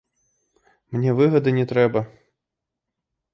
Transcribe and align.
Мне 0.97 1.11
выгады 1.19 1.49
не 1.59 1.65
трэба. 1.73 2.01